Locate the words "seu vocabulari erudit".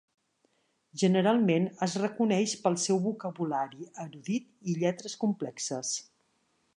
2.85-4.49